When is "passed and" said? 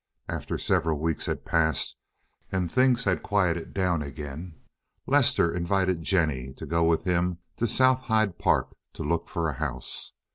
1.45-2.71